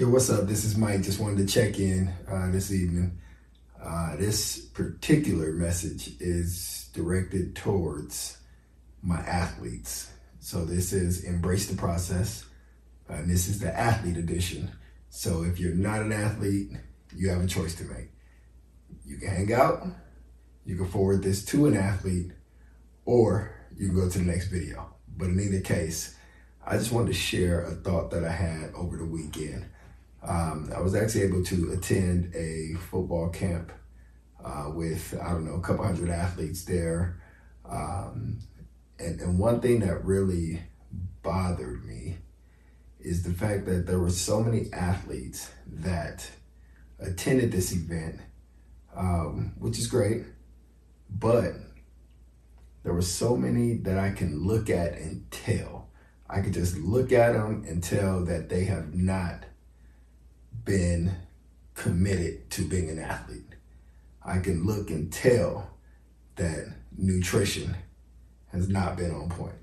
Yo, 0.00 0.08
what's 0.08 0.30
up? 0.30 0.46
This 0.46 0.64
is 0.64 0.78
Mike. 0.78 1.02
Just 1.02 1.20
wanted 1.20 1.46
to 1.46 1.52
check 1.52 1.78
in 1.78 2.10
uh, 2.26 2.50
this 2.50 2.72
evening. 2.72 3.18
Uh, 3.84 4.16
this 4.16 4.58
particular 4.58 5.52
message 5.52 6.12
is 6.20 6.88
directed 6.94 7.54
towards 7.54 8.38
my 9.02 9.18
athletes. 9.18 10.10
So 10.38 10.64
this 10.64 10.94
is 10.94 11.24
embrace 11.24 11.66
the 11.66 11.76
process. 11.76 12.46
And 13.10 13.30
this 13.30 13.46
is 13.46 13.60
the 13.60 13.78
athlete 13.78 14.16
edition. 14.16 14.70
So 15.10 15.42
if 15.42 15.60
you're 15.60 15.74
not 15.74 16.00
an 16.00 16.12
athlete, 16.12 16.70
you 17.14 17.28
have 17.28 17.44
a 17.44 17.46
choice 17.46 17.74
to 17.74 17.84
make. 17.84 18.08
You 19.04 19.18
can 19.18 19.28
hang 19.28 19.52
out, 19.52 19.86
you 20.64 20.78
can 20.78 20.88
forward 20.88 21.22
this 21.22 21.44
to 21.44 21.66
an 21.66 21.76
athlete, 21.76 22.32
or 23.04 23.54
you 23.76 23.88
can 23.88 23.96
go 23.96 24.08
to 24.08 24.18
the 24.18 24.24
next 24.24 24.46
video. 24.46 24.94
But 25.18 25.26
in 25.28 25.38
either 25.38 25.60
case, 25.60 26.16
I 26.66 26.78
just 26.78 26.90
wanted 26.90 27.08
to 27.08 27.12
share 27.12 27.60
a 27.66 27.72
thought 27.72 28.10
that 28.12 28.24
I 28.24 28.32
had 28.32 28.72
over 28.74 28.96
the 28.96 29.04
weekend. 29.04 29.66
Um, 30.22 30.70
I 30.74 30.80
was 30.80 30.94
actually 30.94 31.22
able 31.22 31.42
to 31.44 31.72
attend 31.72 32.34
a 32.34 32.74
football 32.74 33.30
camp 33.30 33.72
uh, 34.44 34.70
with, 34.74 35.18
I 35.20 35.30
don't 35.30 35.46
know, 35.46 35.54
a 35.54 35.60
couple 35.60 35.84
hundred 35.84 36.10
athletes 36.10 36.64
there. 36.64 37.20
Um, 37.68 38.40
and, 38.98 39.20
and 39.20 39.38
one 39.38 39.60
thing 39.60 39.80
that 39.80 40.04
really 40.04 40.62
bothered 41.22 41.84
me 41.84 42.18
is 42.98 43.22
the 43.22 43.32
fact 43.32 43.64
that 43.66 43.86
there 43.86 43.98
were 43.98 44.10
so 44.10 44.42
many 44.42 44.70
athletes 44.72 45.50
that 45.66 46.30
attended 46.98 47.50
this 47.50 47.72
event, 47.72 48.20
um, 48.94 49.54
which 49.58 49.78
is 49.78 49.86
great, 49.86 50.24
but 51.08 51.54
there 52.82 52.92
were 52.92 53.02
so 53.02 53.36
many 53.36 53.74
that 53.78 53.98
I 53.98 54.10
can 54.10 54.46
look 54.46 54.68
at 54.68 54.94
and 54.94 55.30
tell. 55.30 55.88
I 56.28 56.40
could 56.40 56.54
just 56.54 56.76
look 56.76 57.12
at 57.12 57.32
them 57.32 57.64
and 57.66 57.82
tell 57.82 58.24
that 58.26 58.48
they 58.48 58.64
have 58.64 58.94
not 58.94 59.44
been 60.64 61.12
committed 61.74 62.50
to 62.50 62.62
being 62.62 62.90
an 62.90 62.98
athlete. 62.98 63.54
I 64.24 64.38
can 64.38 64.66
look 64.66 64.90
and 64.90 65.12
tell 65.12 65.70
that 66.36 66.74
nutrition 66.96 67.76
has 68.52 68.68
not 68.68 68.96
been 68.96 69.10
on 69.10 69.28
point. 69.28 69.54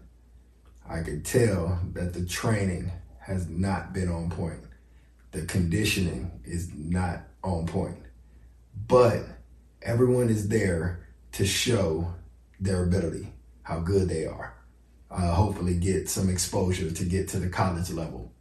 I 0.90 1.02
can 1.02 1.22
tell 1.22 1.80
that 1.94 2.14
the 2.14 2.26
training 2.26 2.92
has 3.20 3.50
not 3.50 3.94
been 3.94 4.10
on 4.10 4.30
point. 4.30 4.60
The 5.32 5.46
conditioning 5.46 6.32
is 6.46 6.72
not 6.74 7.24
on 7.44 7.66
point. 7.66 7.98
But 8.88 9.24
everyone 9.82 10.30
is 10.30 10.48
there 10.48 11.08
to 11.34 11.46
show 11.46 12.14
their 12.60 12.84
ability, 12.84 13.34
how 13.64 13.80
good 13.80 14.08
they 14.10 14.26
are. 14.26 14.54
Uh, 15.12 15.34
hopefully, 15.34 15.76
get 15.76 16.10
some 16.10 16.30
exposure 16.30 16.92
to 16.92 17.04
get 17.06 17.28
to 17.30 17.40
the 17.40 17.50
college 17.50 17.90
level. 17.92 18.32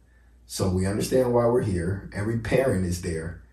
So 0.47 0.69
we 0.69 0.85
understand 0.85 1.33
why 1.33 1.45
we're 1.45 1.61
here. 1.61 2.09
Every 2.13 2.39
parent 2.39 2.85
is 2.85 3.01
there 3.01 3.43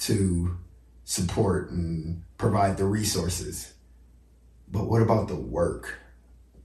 to 0.00 0.56
support 1.04 1.70
and 1.70 2.22
provide 2.38 2.78
the 2.78 2.86
resources. 2.86 3.74
But 4.66 4.88
what 4.88 5.02
about 5.02 5.28
the 5.28 5.36
work? 5.36 5.98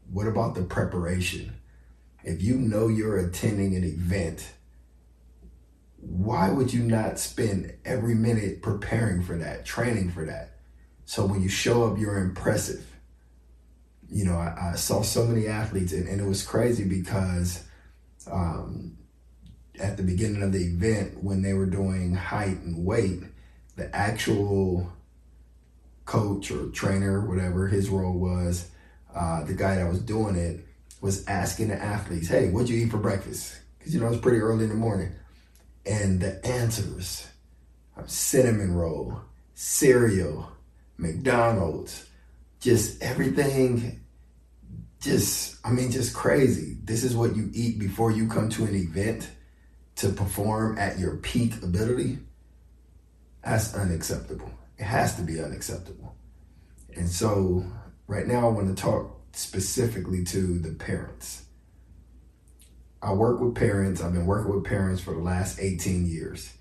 What 0.09 0.25
about 0.25 0.56
the 0.56 0.64
preparation? 0.64 1.58
If 2.23 2.42
you 2.42 2.56
know 2.56 2.88
you're 2.88 3.17
attending 3.17 3.75
an 3.75 3.84
event, 3.84 4.53
why 5.97 6.50
would 6.50 6.73
you 6.73 6.84
not 6.84 7.20
spend 7.20 7.73
every 7.84 8.16
minute 8.16 8.62
preparing 8.62 9.22
for 9.22 9.38
that, 9.38 9.66
training 9.66 10.12
for 10.12 10.23
that? 10.25 10.59
So 11.03 11.25
when 11.25 11.42
you 11.42 11.50
show 11.50 11.92
up, 11.92 11.97
you're 11.97 12.20
impressive. 12.20 12.86
You 14.09 14.23
know, 14.25 14.38
I, 14.38 14.72
I 14.72 14.75
saw 14.75 15.02
so 15.02 15.25
many 15.25 15.47
athletes, 15.47 15.92
and, 15.92 16.08
and, 16.08 16.22
it 16.22 16.28
was 16.28 16.45
crazy 16.45 16.84
because 16.86 17.64
at 19.84 19.98
the 19.98 20.03
beginning 20.03 20.42
of 20.42 20.53
the 20.53 20.64
event 20.64 21.22
when 21.22 21.42
they 21.42 21.53
were 21.53 21.66
doing 21.66 22.16
height 22.16 22.58
and 22.62 22.86
weight, 22.86 23.22
the 23.76 23.94
actual 23.94 24.92
coach 26.06 26.50
or 26.52 26.70
trainer, 26.70 27.28
whatever 27.28 27.67
his 27.67 27.90
role 27.90 28.17
was, 28.17 28.72
uh, 29.13 29.44
the 29.44 29.53
guy 29.53 29.75
that 29.75 29.90
was 29.90 30.00
doing 30.00 30.35
it 30.35 30.66
was 31.02 31.28
asking 31.28 31.68
the 31.68 31.75
athletes, 31.75 32.30
"Hey, 32.30 32.50
what'd 32.50 32.69
you 32.69 32.85
eat 32.85 32.91
for 32.91 32.97
breakfast?" 32.97 33.59
Because 33.78 33.94
you 33.94 34.00
know 34.00 34.07
it's 34.07 34.22
pretty 34.22 34.40
early 34.40 34.63
in 34.63 34.69
the 34.69 34.75
morning, 34.75 35.12
and 35.86 36.22
the 36.22 36.44
answers: 36.46 37.28
of 37.97 38.09
cinnamon 38.09 38.74
roll, 38.74 39.22
cereal, 39.53 40.50
McDonald's, 40.97 42.06
just 42.59 43.02
everything. 43.03 44.00
Just, 45.02 45.57
I 45.66 45.69
mean, 45.69 45.91
just 45.91 46.13
crazy. 46.13 46.78
This 46.86 47.03
is 47.03 47.13
what 47.13 47.36
you 47.36 47.50
eat 47.53 47.78
before 47.78 48.12
you 48.12 48.30
come 48.30 48.47
to 48.52 48.63
an 48.63 48.74
event 48.74 49.30
to 49.96 50.09
perform 50.09 50.78
at 50.78 51.00
your 51.00 51.18
peak 51.18 51.62
ability, 51.62 52.20
that's 53.44 53.76
unacceptable. 53.76 54.52
It 54.78 54.84
has 54.84 55.16
to 55.16 55.22
be 55.22 55.42
unacceptable. 55.42 56.16
And 56.96 57.09
so, 57.09 57.66
right 58.08 58.28
now, 58.28 58.48
I 58.48 58.52
want 58.52 58.76
to 58.76 58.81
talk 58.81 59.22
specifically 59.34 60.24
to 60.26 60.59
the 60.59 60.74
parents. 60.74 61.44
I 63.02 63.12
work 63.14 63.42
with 63.42 63.56
parents, 63.56 64.02
I've 64.02 64.14
been 64.14 64.26
working 64.26 64.54
with 64.54 64.64
parents 64.64 65.02
for 65.02 65.14
the 65.14 65.20
last 65.20 65.59
18 65.59 66.08
years. 66.08 66.54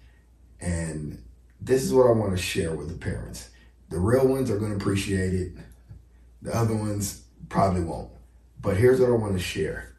And 0.61 1.23
this 1.61 1.85
is 1.85 1.95
what 1.95 2.09
I 2.09 2.13
want 2.13 2.33
to 2.33 2.43
share 2.43 2.75
with 2.75 2.89
the 2.89 2.99
parents. 2.99 3.49
The 3.91 4.01
real 4.01 4.27
ones 4.27 4.51
are 4.51 4.59
going 4.59 4.73
to 4.73 4.77
appreciate 4.77 5.35
it, 5.35 5.53
the 6.41 6.55
other 6.57 6.75
ones 6.75 7.23
probably 7.49 7.83
won't. 7.83 8.11
But 8.61 8.77
here's 8.77 9.01
what 9.01 9.11
I 9.11 9.13
want 9.13 9.35
to 9.35 9.39
share 9.39 9.92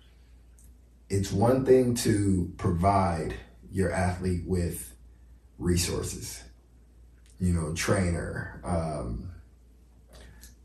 it's 1.09 1.31
one 1.31 1.66
thing 1.66 1.96
to 1.96 2.52
provide 2.58 3.36
your 3.72 3.91
athlete 3.91 4.44
with 4.46 4.96
resources, 5.58 6.44
you 7.40 7.53
know, 7.53 7.74
trainer, 7.74 8.62
um, 8.64 9.30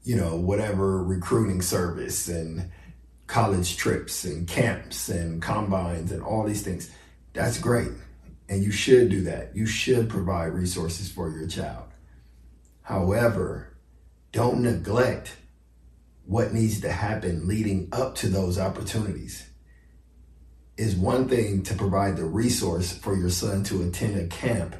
you 0.02 0.16
know, 0.16 0.36
whatever 0.36 1.02
recruiting 1.02 1.60
service 1.60 2.28
and 2.28 2.70
college 3.26 3.76
trips 3.76 4.24
and 4.24 4.48
camps 4.48 5.08
and 5.08 5.42
combines 5.42 6.12
and 6.12 6.22
all 6.22 6.44
these 6.44 6.62
things. 6.62 6.90
That's 7.34 7.58
great. 7.58 7.90
And 8.48 8.62
you 8.62 8.70
should 8.70 9.10
do 9.10 9.22
that. 9.22 9.54
You 9.54 9.66
should 9.66 10.08
provide 10.08 10.54
resources 10.54 11.10
for 11.10 11.30
your 11.30 11.46
child. 11.46 11.84
However, 12.82 13.76
don't 14.32 14.62
neglect 14.62 15.36
what 16.24 16.54
needs 16.54 16.80
to 16.80 16.90
happen 16.90 17.46
leading 17.46 17.88
up 17.92 18.14
to 18.16 18.28
those 18.28 18.58
opportunities 18.58 19.48
is 20.78 20.94
one 20.94 21.28
thing 21.28 21.60
to 21.64 21.74
provide 21.74 22.16
the 22.16 22.24
resource 22.24 22.96
for 22.96 23.16
your 23.16 23.30
son 23.30 23.64
to 23.64 23.82
attend 23.82 24.16
a 24.16 24.28
camp. 24.28 24.76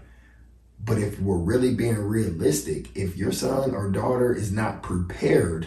But 0.83 0.99
if 0.99 1.21
we're 1.21 1.37
really 1.37 1.75
being 1.75 1.99
realistic, 1.99 2.97
if 2.97 3.17
your 3.17 3.33
son 3.33 3.75
or 3.75 3.91
daughter 3.91 4.33
is 4.33 4.53
not 4.53 4.85
prepared, 4.85 5.67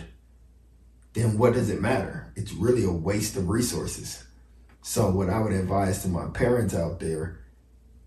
then 1.13 1.37
what 1.37 1.53
does 1.53 1.69
it 1.69 1.81
matter? 1.81 2.31
It's 2.37 2.53
really 2.53 2.85
a 2.85 2.91
waste 2.91 3.35
of 3.35 3.49
resources. 3.49 4.23
So, 4.81 5.11
what 5.11 5.29
I 5.29 5.39
would 5.39 5.51
advise 5.51 6.01
to 6.01 6.07
my 6.07 6.27
parents 6.29 6.73
out 6.73 7.01
there 7.01 7.39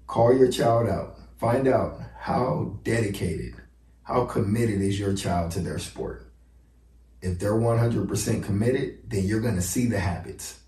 call 0.06 0.36
your 0.36 0.50
child 0.50 0.88
out, 0.88 1.18
find 1.38 1.68
out 1.68 2.00
how 2.18 2.78
dedicated, 2.82 3.54
how 4.02 4.24
committed 4.24 4.80
is 4.80 4.98
your 4.98 5.14
child 5.14 5.50
to 5.52 5.60
their 5.60 5.78
sport. 5.78 6.32
If 7.20 7.38
they're 7.38 7.52
100% 7.52 8.44
committed, 8.44 9.10
then 9.10 9.24
you're 9.24 9.40
going 9.40 9.56
to 9.56 9.62
see 9.62 9.86
the 9.86 10.00
habits 10.00 10.58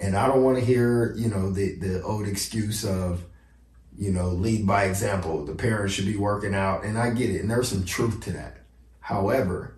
and 0.00 0.16
I 0.16 0.26
don't 0.26 0.42
want 0.42 0.58
to 0.58 0.64
hear, 0.64 1.14
you 1.16 1.28
know, 1.28 1.50
the, 1.50 1.74
the 1.74 2.02
old 2.02 2.26
excuse 2.26 2.84
of, 2.84 3.22
you 3.98 4.10
know, 4.10 4.28
lead 4.28 4.66
by 4.66 4.84
example. 4.84 5.44
The 5.44 5.54
parents 5.54 5.94
should 5.94 6.06
be 6.06 6.16
working 6.16 6.54
out. 6.54 6.84
And 6.84 6.98
I 6.98 7.10
get 7.10 7.28
it. 7.28 7.42
And 7.42 7.50
there's 7.50 7.68
some 7.68 7.84
truth 7.84 8.22
to 8.22 8.32
that. 8.32 8.56
However, 9.00 9.76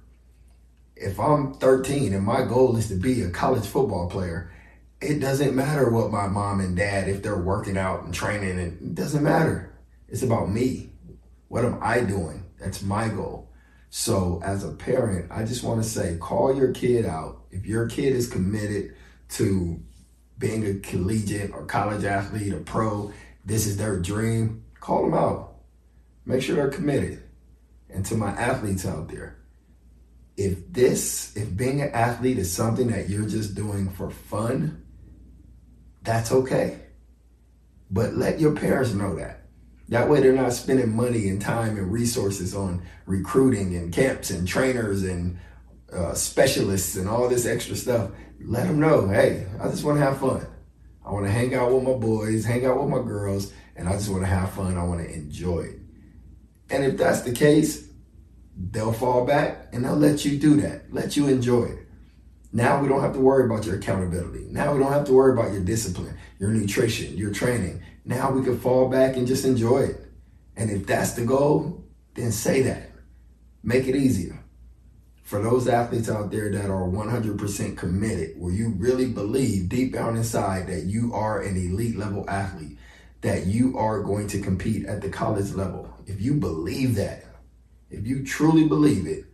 if 0.94 1.18
I'm 1.18 1.54
13 1.54 2.14
and 2.14 2.24
my 2.24 2.44
goal 2.44 2.76
is 2.76 2.88
to 2.88 2.94
be 2.94 3.22
a 3.22 3.30
college 3.30 3.66
football 3.66 4.08
player, 4.08 4.52
it 5.00 5.18
doesn't 5.18 5.56
matter 5.56 5.90
what 5.90 6.12
my 6.12 6.28
mom 6.28 6.60
and 6.60 6.76
dad, 6.76 7.08
if 7.08 7.22
they're 7.22 7.36
working 7.36 7.76
out 7.76 8.04
and 8.04 8.14
training, 8.14 8.58
it 8.58 8.94
doesn't 8.94 9.24
matter. 9.24 9.74
It's 10.08 10.22
about 10.22 10.50
me. 10.50 10.92
What 11.48 11.64
am 11.64 11.78
I 11.82 12.00
doing? 12.00 12.44
That's 12.60 12.82
my 12.82 13.08
goal. 13.08 13.50
So, 13.90 14.40
as 14.44 14.64
a 14.64 14.70
parent, 14.70 15.30
I 15.32 15.44
just 15.44 15.64
want 15.64 15.82
to 15.82 15.88
say 15.88 16.16
call 16.18 16.56
your 16.56 16.72
kid 16.72 17.04
out. 17.04 17.42
If 17.50 17.66
your 17.66 17.88
kid 17.88 18.14
is 18.14 18.28
committed 18.28 18.94
to 19.30 19.82
being 20.42 20.66
a 20.66 20.74
collegiate 20.80 21.52
or 21.54 21.64
college 21.64 22.04
athlete 22.04 22.52
or 22.52 22.58
pro, 22.58 23.12
this 23.44 23.64
is 23.64 23.76
their 23.76 23.96
dream, 24.00 24.64
call 24.80 25.04
them 25.04 25.14
out. 25.14 25.54
Make 26.26 26.42
sure 26.42 26.56
they're 26.56 26.68
committed. 26.68 27.22
And 27.88 28.04
to 28.06 28.16
my 28.16 28.30
athletes 28.30 28.84
out 28.84 29.08
there, 29.08 29.38
if 30.36 30.72
this, 30.72 31.36
if 31.36 31.56
being 31.56 31.80
an 31.80 31.92
athlete 31.92 32.38
is 32.38 32.52
something 32.52 32.88
that 32.88 33.08
you're 33.08 33.28
just 33.28 33.54
doing 33.54 33.88
for 33.90 34.10
fun, 34.10 34.82
that's 36.02 36.32
okay. 36.32 36.80
But 37.88 38.14
let 38.14 38.40
your 38.40 38.56
parents 38.56 38.92
know 38.94 39.14
that. 39.14 39.42
That 39.90 40.08
way 40.08 40.20
they're 40.20 40.32
not 40.32 40.54
spending 40.54 40.96
money 40.96 41.28
and 41.28 41.40
time 41.40 41.76
and 41.76 41.92
resources 41.92 42.52
on 42.52 42.82
recruiting 43.06 43.76
and 43.76 43.92
camps 43.92 44.30
and 44.30 44.48
trainers 44.48 45.04
and 45.04 45.38
uh, 45.94 46.14
specialists 46.14 46.96
and 46.96 47.08
all 47.08 47.28
this 47.28 47.46
extra 47.46 47.76
stuff 47.76 48.10
let 48.44 48.66
them 48.66 48.80
know, 48.80 49.08
hey, 49.08 49.46
I 49.60 49.68
just 49.68 49.84
want 49.84 49.98
to 49.98 50.04
have 50.04 50.18
fun. 50.18 50.46
I 51.04 51.10
want 51.10 51.26
to 51.26 51.32
hang 51.32 51.54
out 51.54 51.72
with 51.72 51.82
my 51.82 51.94
boys, 51.94 52.44
hang 52.44 52.64
out 52.64 52.78
with 52.80 52.88
my 52.88 53.02
girls, 53.02 53.52
and 53.76 53.88
I 53.88 53.92
just 53.92 54.08
want 54.08 54.22
to 54.22 54.28
have 54.28 54.52
fun. 54.52 54.76
I 54.76 54.84
want 54.84 55.00
to 55.00 55.12
enjoy 55.12 55.60
it. 55.60 55.78
And 56.70 56.84
if 56.84 56.96
that's 56.96 57.22
the 57.22 57.32
case, 57.32 57.88
they'll 58.56 58.92
fall 58.92 59.26
back 59.26 59.68
and 59.72 59.84
they'll 59.84 59.96
let 59.96 60.24
you 60.24 60.38
do 60.38 60.60
that, 60.60 60.92
let 60.92 61.16
you 61.16 61.28
enjoy 61.28 61.64
it. 61.64 61.78
Now 62.52 62.80
we 62.80 62.88
don't 62.88 63.00
have 63.00 63.14
to 63.14 63.20
worry 63.20 63.46
about 63.46 63.64
your 63.64 63.76
accountability. 63.76 64.46
Now 64.50 64.72
we 64.72 64.78
don't 64.78 64.92
have 64.92 65.06
to 65.06 65.12
worry 65.12 65.32
about 65.32 65.52
your 65.52 65.62
discipline, 65.62 66.16
your 66.38 66.50
nutrition, 66.50 67.16
your 67.16 67.32
training. 67.32 67.82
Now 68.04 68.30
we 68.30 68.44
can 68.44 68.58
fall 68.58 68.88
back 68.88 69.16
and 69.16 69.26
just 69.26 69.44
enjoy 69.44 69.80
it. 69.80 70.04
And 70.56 70.70
if 70.70 70.86
that's 70.86 71.12
the 71.12 71.24
goal, 71.24 71.84
then 72.14 72.30
say 72.30 72.62
that. 72.62 72.90
Make 73.62 73.86
it 73.86 73.96
easier. 73.96 74.38
For 75.22 75.40
those 75.40 75.68
athletes 75.68 76.10
out 76.10 76.30
there 76.30 76.50
that 76.50 76.68
are 76.68 76.88
100% 76.88 77.76
committed, 77.76 78.34
where 78.38 78.52
you 78.52 78.70
really 78.76 79.06
believe 79.06 79.68
deep 79.68 79.92
down 79.92 80.16
inside 80.16 80.66
that 80.66 80.84
you 80.84 81.14
are 81.14 81.40
an 81.40 81.56
elite 81.56 81.96
level 81.96 82.28
athlete, 82.28 82.76
that 83.22 83.46
you 83.46 83.78
are 83.78 84.02
going 84.02 84.26
to 84.28 84.40
compete 84.40 84.84
at 84.84 85.00
the 85.00 85.08
college 85.08 85.52
level, 85.52 85.88
if 86.06 86.20
you 86.20 86.34
believe 86.34 86.96
that, 86.96 87.24
if 87.88 88.06
you 88.06 88.24
truly 88.24 88.66
believe 88.66 89.06
it, 89.06 89.24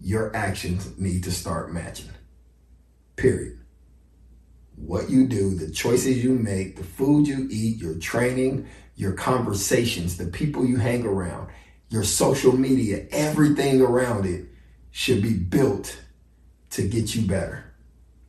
your 0.00 0.34
actions 0.34 0.98
need 0.98 1.22
to 1.24 1.30
start 1.30 1.72
matching. 1.72 2.10
Period. 3.16 3.58
What 4.76 5.10
you 5.10 5.26
do, 5.28 5.54
the 5.54 5.70
choices 5.70 6.24
you 6.24 6.34
make, 6.34 6.76
the 6.76 6.84
food 6.84 7.28
you 7.28 7.46
eat, 7.50 7.76
your 7.76 7.94
training, 7.96 8.66
your 8.96 9.12
conversations, 9.12 10.16
the 10.16 10.26
people 10.26 10.64
you 10.64 10.78
hang 10.78 11.04
around, 11.04 11.48
your 11.90 12.02
social 12.02 12.56
media, 12.56 13.06
everything 13.10 13.82
around 13.82 14.26
it 14.26 14.46
should 14.92 15.22
be 15.22 15.32
built 15.32 15.98
to 16.70 16.86
get 16.86 17.14
you 17.14 17.26
better, 17.26 17.64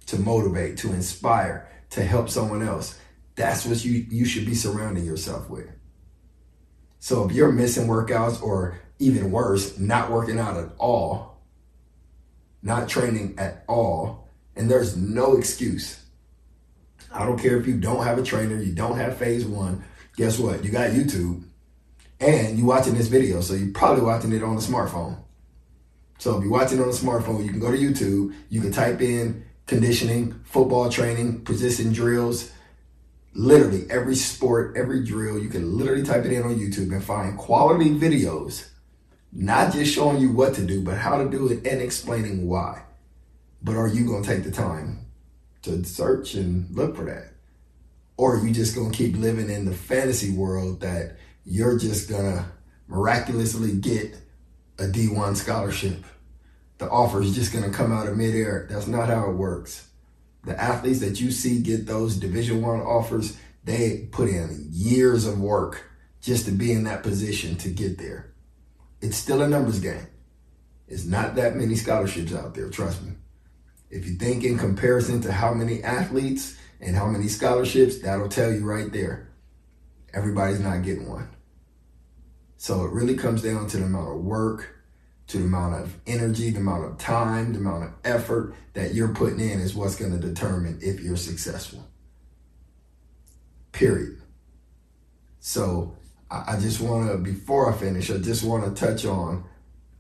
to 0.08 0.18
motivate, 0.18 0.78
to 0.78 0.92
inspire, 0.92 1.70
to 1.92 2.04
help 2.04 2.30
someone 2.30 2.64
else. 2.64 2.98
That's 3.36 3.66
what 3.66 3.84
you, 3.86 4.06
you 4.10 4.26
should 4.26 4.46
be 4.46 4.56
surrounding 4.56 5.06
yourself 5.06 5.50
with. 5.50 5.70
So 7.00 7.26
if 7.26 7.34
you're 7.34 7.52
missing 7.52 7.88
workouts 7.88 8.42
or 8.42 8.80
even 9.00 9.32
worse, 9.32 9.78
not 9.78 10.12
working 10.12 10.40
out 10.40 10.58
at 10.58 10.70
all, 10.78 11.42
not 12.62 12.88
training 12.88 13.36
at 13.38 13.66
all, 13.68 14.30
and 14.56 14.72
there's 14.72 14.96
no 14.96 15.36
excuse. 15.36 16.02
I 17.12 17.26
don't 17.26 17.40
care 17.40 17.58
if 17.58 17.68
you 17.68 17.78
don't 17.78 18.04
have 18.04 18.18
a 18.18 18.24
trainer, 18.24 18.62
you 18.62 18.74
don't 18.74 18.98
have 18.98 19.18
phase 19.18 19.46
one. 19.46 19.84
Guess 20.16 20.40
what? 20.40 20.64
You 20.64 20.72
got 20.72 20.92
YouTube 20.92 21.44
and 22.20 22.58
you 22.58 22.66
watching 22.66 22.96
this 22.96 23.08
video. 23.08 23.42
So 23.42 23.54
you're 23.54 23.74
probably 23.74 24.04
watching 24.04 24.32
it 24.32 24.44
on 24.44 24.56
the 24.56 24.62
smartphone. 24.62 25.18
So 26.24 26.38
if 26.38 26.44
you're 26.44 26.54
watching 26.54 26.80
on 26.80 26.88
a 26.88 26.94
smartphone, 26.94 27.44
you 27.44 27.50
can 27.50 27.60
go 27.60 27.70
to 27.70 27.78
YouTube, 27.78 28.34
you 28.48 28.62
can 28.62 28.72
type 28.72 29.02
in 29.02 29.44
conditioning, 29.68 30.40
football 30.46 30.90
training, 30.90 31.44
position 31.44 31.92
drills, 31.92 32.50
literally 33.34 33.86
every 33.90 34.16
sport, 34.16 34.78
every 34.78 35.04
drill, 35.04 35.38
you 35.38 35.50
can 35.50 35.78
literally 35.78 36.02
type 36.02 36.24
it 36.24 36.32
in 36.32 36.44
on 36.44 36.56
YouTube 36.56 36.94
and 36.94 37.04
find 37.04 37.38
quality 37.38 37.90
videos, 37.90 38.70
not 39.34 39.74
just 39.74 39.94
showing 39.94 40.22
you 40.22 40.32
what 40.32 40.54
to 40.54 40.66
do, 40.66 40.82
but 40.82 40.98
how 40.98 41.22
to 41.22 41.30
do 41.30 41.50
it 41.50 41.68
and 41.68 41.82
explaining 41.82 42.48
why. 42.48 42.84
But 43.62 43.76
are 43.76 43.90
you 43.90 44.06
going 44.06 44.24
to 44.24 44.30
take 44.30 44.46
the 44.46 44.52
time 44.52 45.06
to 45.64 45.84
search 45.84 46.36
and 46.36 46.74
look 46.74 46.96
for 46.96 47.04
that? 47.04 47.34
Or 48.16 48.38
are 48.38 48.48
you 48.48 48.54
just 48.54 48.76
going 48.76 48.94
to 48.94 48.98
keep 48.98 49.18
living 49.18 49.50
in 49.50 49.66
the 49.66 49.74
fantasy 49.74 50.32
world 50.32 50.80
that 50.80 51.18
you're 51.44 51.78
just 51.78 52.10
going 52.10 52.38
to 52.38 52.46
miraculously 52.88 53.74
get 53.74 54.16
a 54.80 54.84
D1 54.84 55.36
scholarship? 55.36 56.06
The 56.84 56.90
offer 56.90 57.22
is 57.22 57.34
just 57.34 57.54
going 57.54 57.64
to 57.64 57.72
come 57.72 57.94
out 57.94 58.10
of 58.10 58.18
midair. 58.18 58.68
That's 58.70 58.88
not 58.88 59.08
how 59.08 59.30
it 59.30 59.36
works. 59.36 59.88
The 60.44 60.62
athletes 60.62 61.00
that 61.00 61.22
you 61.22 61.32
see 61.32 61.62
get 61.62 61.86
those 61.86 62.18
Division 62.18 62.62
One 62.62 62.82
offers, 62.82 63.38
they 63.64 64.10
put 64.12 64.28
in 64.28 64.68
years 64.70 65.26
of 65.26 65.40
work 65.40 65.86
just 66.20 66.44
to 66.44 66.52
be 66.52 66.74
in 66.74 66.84
that 66.84 67.02
position 67.02 67.56
to 67.60 67.70
get 67.70 68.00
there. 68.00 68.34
It's 69.00 69.16
still 69.16 69.42
a 69.42 69.48
numbers 69.48 69.80
game. 69.80 70.08
It's 70.90 71.06
not 71.06 71.36
that 71.36 71.56
many 71.56 71.76
scholarships 71.76 72.34
out 72.34 72.54
there, 72.54 72.70
trust 72.70 73.02
me. 73.02 73.14
If 73.90 74.06
you 74.06 74.16
think 74.16 74.44
in 74.44 74.58
comparison 74.58 75.22
to 75.22 75.32
how 75.32 75.54
many 75.54 75.82
athletes 75.84 76.58
and 76.82 76.98
how 76.98 77.08
many 77.08 77.30
scholarships, 77.30 78.00
that'll 78.00 78.28
tell 78.28 78.52
you 78.52 78.66
right 78.66 78.92
there. 78.92 79.32
Everybody's 80.14 80.60
not 80.60 80.84
getting 80.84 81.08
one. 81.08 81.30
So 82.58 82.84
it 82.84 82.92
really 82.92 83.16
comes 83.16 83.42
down 83.42 83.68
to 83.68 83.78
the 83.78 83.86
amount 83.86 84.18
of 84.18 84.22
work, 84.26 84.73
to 85.28 85.38
the 85.38 85.46
amount 85.46 85.76
of 85.82 85.96
energy, 86.06 86.50
the 86.50 86.60
amount 86.60 86.86
of 86.86 86.98
time, 86.98 87.54
the 87.54 87.60
amount 87.60 87.84
of 87.84 87.94
effort 88.04 88.54
that 88.74 88.94
you're 88.94 89.14
putting 89.14 89.40
in 89.40 89.60
is 89.60 89.74
what's 89.74 89.96
going 89.96 90.12
to 90.12 90.28
determine 90.28 90.80
if 90.82 91.00
you're 91.00 91.16
successful. 91.16 91.88
Period. 93.72 94.22
So 95.40 95.96
I 96.30 96.58
just 96.60 96.82
want 96.82 97.12
to, 97.12 97.18
before 97.18 97.72
I 97.72 97.78
finish, 97.78 98.10
I 98.10 98.18
just 98.18 98.44
want 98.44 98.64
to 98.64 98.86
touch 98.86 99.06
on 99.06 99.46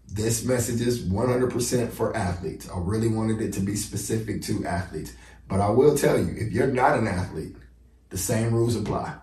this 0.08 0.46
message 0.46 0.81
is 0.81 1.04
100% 1.08 1.92
for 1.92 2.16
athletes. 2.16 2.69
I 2.69 2.78
really 2.78 3.08
wanted 3.08 3.42
it 3.42 3.54
to 3.54 3.60
be 3.62 3.76
specific 3.76 4.42
to 4.44 4.66
athletes. 4.66 5.14
But 5.48 5.60
I 5.60 5.69
will 5.69 5.98
tell 5.98 6.18
you, 6.18 6.34
if 6.38 6.52
you're 6.52 6.68
not 6.68 6.98
an 6.98 7.08
athlete, 7.08 7.56
the 8.10 8.18
same 8.18 8.54
rules 8.54 8.76
apply. 8.76 9.16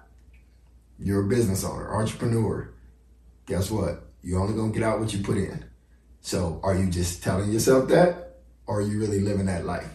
You're 0.99 1.25
a 1.25 1.29
business 1.29 1.64
owner, 1.64 1.94
entrepreneur. 1.94 2.73
Guess 3.46 3.70
what? 3.70 4.05
You're 4.23 4.41
only 4.41 4.55
going 4.55 4.73
to 4.73 4.79
get 4.79 4.87
out 4.87 5.00
what 5.00 5.14
you 5.14 5.23
put 5.23 5.38
in. 5.38 5.64
So 6.20 6.61
are 6.62 6.75
you 6.75 6.90
just 6.90 7.22
telling 7.22 7.50
yourself 7.50 7.88
that 7.88 8.38
or 8.67 8.78
are 8.78 8.82
you 8.82 8.99
really 8.99 9.20
living 9.20 9.46
that 9.46 9.64
life? 9.64 9.90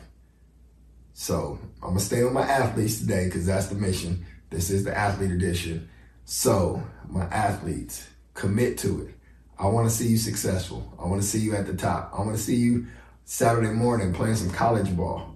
So 1.14 1.60
I'm 1.82 1.90
gonna 1.90 2.00
stay 2.00 2.24
on 2.24 2.34
my 2.34 2.42
athletes 2.42 3.00
today 3.00 3.26
because 3.26 3.46
that's 3.46 3.68
the 3.68 3.76
mission. 3.76 4.26
This 4.50 4.70
is 4.70 4.84
the 4.84 4.96
athlete 4.98 5.32
edition. 5.32 5.90
So 6.26 6.84
my 7.08 7.26
athletes, 7.26 8.08
commit 8.34 8.78
to 8.80 9.08
it. 9.08 9.16
I 9.58 9.68
want 9.68 9.90
to 9.90 9.96
see 9.96 10.08
you 10.08 10.18
successful. 10.18 10.94
I 11.02 11.08
want 11.08 11.22
to 11.22 11.28
see 11.28 11.40
you 11.40 11.56
at 11.56 11.66
the 11.66 11.74
top. 11.74 12.12
I 12.14 12.20
want 12.20 12.36
to 12.36 12.42
see 12.42 12.56
you 12.56 12.88
Saturday 13.24 13.72
morning 13.72 14.14
playing 14.14 14.36
some 14.36 14.52
college 14.52 14.96
ball. 14.96 15.36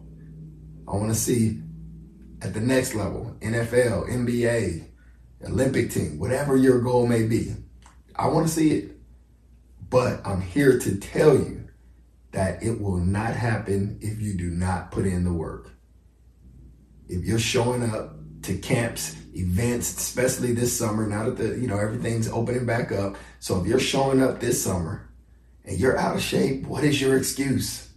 I 0.87 0.95
want 0.95 1.09
to 1.09 1.15
see 1.15 1.61
at 2.41 2.53
the 2.53 2.59
next 2.59 2.95
level, 2.95 3.35
NFL, 3.39 4.09
NBA, 4.09 4.85
Olympic 5.45 5.91
team, 5.91 6.19
whatever 6.19 6.57
your 6.57 6.81
goal 6.81 7.07
may 7.07 7.23
be. 7.23 7.55
I 8.15 8.27
want 8.27 8.47
to 8.47 8.53
see 8.53 8.71
it. 8.71 8.98
But 9.89 10.25
I'm 10.25 10.41
here 10.41 10.77
to 10.77 10.95
tell 10.97 11.35
you 11.35 11.67
that 12.31 12.61
it 12.61 12.79
will 12.79 12.97
not 12.97 13.33
happen 13.33 13.97
if 14.01 14.21
you 14.21 14.37
do 14.37 14.51
not 14.51 14.91
put 14.91 15.05
in 15.05 15.23
the 15.23 15.33
work. 15.33 15.71
If 17.07 17.25
you're 17.25 17.39
showing 17.39 17.89
up 17.89 18.15
to 18.43 18.57
camps, 18.57 19.15
events, 19.33 19.97
especially 19.97 20.53
this 20.53 20.77
summer, 20.77 21.07
now 21.07 21.25
that 21.25 21.37
the 21.37 21.57
you 21.57 21.67
know 21.67 21.77
everything's 21.77 22.29
opening 22.29 22.65
back 22.65 22.91
up. 22.91 23.17
So 23.39 23.59
if 23.59 23.67
you're 23.67 23.79
showing 23.79 24.21
up 24.21 24.39
this 24.39 24.63
summer 24.63 25.09
and 25.65 25.79
you're 25.79 25.97
out 25.97 26.15
of 26.15 26.21
shape, 26.21 26.67
what 26.67 26.83
is 26.83 27.01
your 27.01 27.17
excuse? 27.17 27.89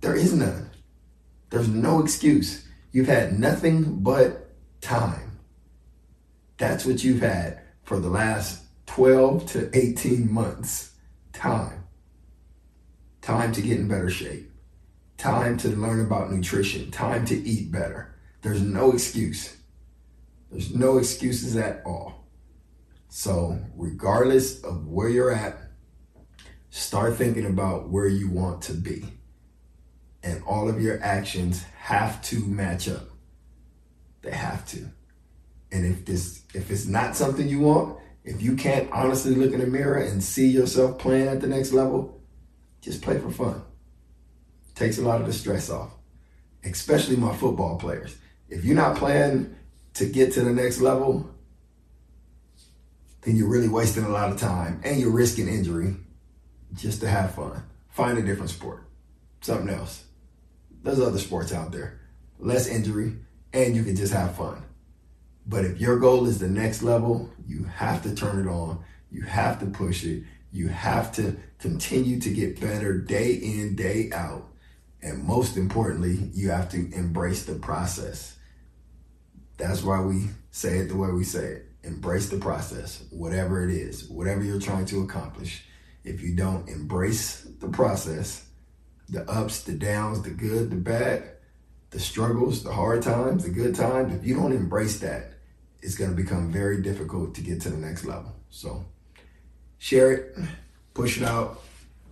There 0.00 0.16
is 0.16 0.32
none. 0.32 0.70
There's 1.50 1.68
no 1.68 2.02
excuse. 2.02 2.66
You've 2.92 3.08
had 3.08 3.38
nothing 3.38 4.00
but 4.02 4.50
time. 4.80 5.38
That's 6.56 6.86
what 6.86 7.04
you've 7.04 7.20
had 7.20 7.60
for 7.82 7.98
the 7.98 8.08
last 8.08 8.62
12 8.98 9.46
to 9.46 9.70
18 9.78 10.32
months 10.32 10.90
time. 11.32 11.84
Time 13.22 13.52
to 13.52 13.62
get 13.62 13.78
in 13.78 13.86
better 13.86 14.10
shape. 14.10 14.50
Time 15.16 15.56
to 15.58 15.68
learn 15.68 16.00
about 16.00 16.32
nutrition. 16.32 16.90
Time 16.90 17.24
to 17.26 17.36
eat 17.36 17.70
better. 17.70 18.18
There's 18.42 18.60
no 18.60 18.90
excuse. 18.90 19.56
There's 20.50 20.74
no 20.74 20.98
excuses 20.98 21.56
at 21.56 21.80
all. 21.86 22.26
So, 23.08 23.60
regardless 23.76 24.64
of 24.64 24.88
where 24.88 25.08
you're 25.08 25.30
at, 25.30 25.56
start 26.70 27.14
thinking 27.14 27.46
about 27.46 27.90
where 27.90 28.08
you 28.08 28.28
want 28.28 28.62
to 28.62 28.72
be. 28.72 29.04
And 30.24 30.42
all 30.42 30.68
of 30.68 30.82
your 30.82 31.00
actions 31.04 31.62
have 31.76 32.20
to 32.22 32.44
match 32.44 32.88
up. 32.88 33.06
They 34.22 34.32
have 34.32 34.66
to. 34.70 34.90
And 35.70 35.86
if 35.86 36.04
this 36.04 36.42
if 36.52 36.72
it's 36.72 36.86
not 36.86 37.14
something 37.14 37.46
you 37.48 37.60
want, 37.60 37.98
if 38.28 38.42
you 38.42 38.56
can't 38.56 38.92
honestly 38.92 39.34
look 39.34 39.54
in 39.54 39.60
the 39.60 39.66
mirror 39.66 39.96
and 39.96 40.22
see 40.22 40.48
yourself 40.48 40.98
playing 40.98 41.28
at 41.28 41.40
the 41.40 41.46
next 41.46 41.72
level, 41.72 42.20
just 42.82 43.00
play 43.00 43.18
for 43.18 43.30
fun. 43.30 43.62
Takes 44.74 44.98
a 44.98 45.02
lot 45.02 45.22
of 45.22 45.26
the 45.26 45.32
stress 45.32 45.70
off, 45.70 45.92
especially 46.62 47.16
my 47.16 47.34
football 47.34 47.78
players. 47.78 48.18
If 48.50 48.66
you're 48.66 48.76
not 48.76 48.98
playing 48.98 49.56
to 49.94 50.04
get 50.04 50.34
to 50.34 50.42
the 50.42 50.52
next 50.52 50.82
level, 50.82 51.30
then 53.22 53.34
you're 53.34 53.48
really 53.48 53.66
wasting 53.66 54.04
a 54.04 54.10
lot 54.10 54.30
of 54.30 54.38
time 54.38 54.82
and 54.84 55.00
you're 55.00 55.10
risking 55.10 55.48
injury 55.48 55.96
just 56.74 57.00
to 57.00 57.08
have 57.08 57.34
fun. 57.34 57.62
Find 57.88 58.18
a 58.18 58.22
different 58.22 58.50
sport, 58.50 58.82
something 59.40 59.70
else. 59.70 60.04
There's 60.82 61.00
other 61.00 61.18
sports 61.18 61.54
out 61.54 61.72
there, 61.72 61.98
less 62.38 62.68
injury, 62.68 63.16
and 63.54 63.74
you 63.74 63.84
can 63.84 63.96
just 63.96 64.12
have 64.12 64.36
fun. 64.36 64.62
But 65.48 65.64
if 65.64 65.80
your 65.80 65.98
goal 65.98 66.26
is 66.26 66.38
the 66.38 66.48
next 66.48 66.82
level, 66.82 67.30
you 67.46 67.64
have 67.64 68.02
to 68.02 68.14
turn 68.14 68.46
it 68.46 68.50
on. 68.50 68.84
You 69.10 69.22
have 69.22 69.58
to 69.60 69.66
push 69.66 70.04
it. 70.04 70.24
You 70.52 70.68
have 70.68 71.10
to 71.14 71.36
continue 71.58 72.20
to 72.20 72.30
get 72.30 72.60
better 72.60 72.98
day 72.98 73.32
in, 73.32 73.74
day 73.74 74.10
out. 74.12 74.46
And 75.00 75.24
most 75.24 75.56
importantly, 75.56 76.30
you 76.34 76.50
have 76.50 76.70
to 76.70 76.92
embrace 76.92 77.44
the 77.44 77.54
process. 77.54 78.36
That's 79.56 79.82
why 79.82 80.02
we 80.02 80.28
say 80.50 80.78
it 80.78 80.88
the 80.88 80.96
way 80.96 81.10
we 81.10 81.24
say 81.24 81.44
it. 81.44 81.64
Embrace 81.82 82.28
the 82.28 82.38
process, 82.38 83.04
whatever 83.10 83.64
it 83.66 83.70
is, 83.70 84.08
whatever 84.08 84.44
you're 84.44 84.60
trying 84.60 84.84
to 84.86 85.02
accomplish. 85.02 85.64
If 86.04 86.20
you 86.20 86.34
don't 86.36 86.68
embrace 86.68 87.42
the 87.60 87.68
process, 87.68 88.44
the 89.08 89.28
ups, 89.30 89.62
the 89.62 89.72
downs, 89.72 90.22
the 90.22 90.30
good, 90.30 90.70
the 90.70 90.76
bad, 90.76 91.22
the 91.90 92.00
struggles, 92.00 92.62
the 92.62 92.72
hard 92.72 93.02
times, 93.02 93.44
the 93.44 93.50
good 93.50 93.74
times, 93.74 94.14
if 94.14 94.26
you 94.26 94.34
don't 94.34 94.52
embrace 94.52 94.98
that, 95.00 95.37
it's 95.82 95.94
going 95.94 96.10
to 96.10 96.16
become 96.16 96.50
very 96.50 96.82
difficult 96.82 97.34
to 97.36 97.40
get 97.40 97.60
to 97.62 97.70
the 97.70 97.76
next 97.76 98.04
level. 98.04 98.32
So 98.50 98.84
share 99.78 100.12
it, 100.12 100.36
push 100.94 101.16
it 101.16 101.24
out, 101.24 101.62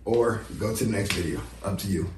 or 0.05 0.41
go 0.59 0.75
to 0.75 0.85
the 0.85 0.91
next 0.91 1.13
video. 1.13 1.41
Up 1.63 1.77
to 1.79 1.87
you. 1.87 2.09